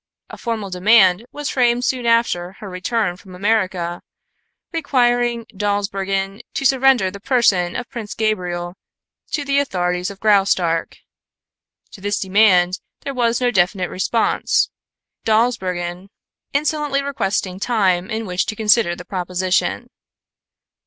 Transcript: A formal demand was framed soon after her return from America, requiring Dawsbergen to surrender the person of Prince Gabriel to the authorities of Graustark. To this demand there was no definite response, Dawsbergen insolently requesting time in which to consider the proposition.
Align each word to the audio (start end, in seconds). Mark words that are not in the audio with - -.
A 0.31 0.37
formal 0.39 0.71
demand 0.71 1.27
was 1.31 1.51
framed 1.51 1.85
soon 1.85 2.07
after 2.07 2.53
her 2.53 2.67
return 2.67 3.17
from 3.17 3.35
America, 3.35 4.01
requiring 4.73 5.45
Dawsbergen 5.55 6.41
to 6.55 6.65
surrender 6.65 7.11
the 7.11 7.19
person 7.19 7.75
of 7.75 7.87
Prince 7.87 8.15
Gabriel 8.15 8.73
to 9.33 9.45
the 9.45 9.59
authorities 9.59 10.09
of 10.09 10.19
Graustark. 10.19 10.97
To 11.91 12.01
this 12.01 12.17
demand 12.17 12.79
there 13.01 13.13
was 13.13 13.39
no 13.39 13.51
definite 13.51 13.91
response, 13.91 14.71
Dawsbergen 15.23 16.09
insolently 16.51 17.03
requesting 17.03 17.59
time 17.59 18.09
in 18.09 18.25
which 18.25 18.47
to 18.47 18.55
consider 18.55 18.95
the 18.95 19.05
proposition. 19.05 19.91